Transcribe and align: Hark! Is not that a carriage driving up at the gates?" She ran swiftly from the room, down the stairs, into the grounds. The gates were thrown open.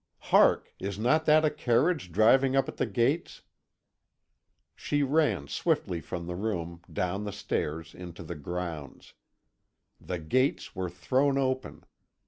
Hark! 0.17 0.73
Is 0.79 0.97
not 0.97 1.25
that 1.27 1.45
a 1.45 1.51
carriage 1.51 2.11
driving 2.11 2.55
up 2.55 2.67
at 2.67 2.77
the 2.77 2.87
gates?" 2.87 3.43
She 4.75 5.03
ran 5.03 5.47
swiftly 5.47 6.01
from 6.01 6.25
the 6.25 6.33
room, 6.33 6.81
down 6.91 7.23
the 7.23 7.31
stairs, 7.31 7.93
into 7.93 8.23
the 8.23 8.33
grounds. 8.33 9.13
The 9.99 10.17
gates 10.17 10.75
were 10.75 10.89
thrown 10.89 11.37
open. 11.37 11.83